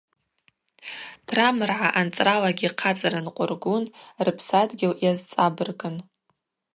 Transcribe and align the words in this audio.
Трамргӏа 1.27 1.87
анцӏралагьи 1.99 2.69
хъацӏара 2.79 3.19
нкъвыргун, 3.25 3.83
рпсадгьыл 4.27 4.93
йазцӏабыргын. 5.03 5.95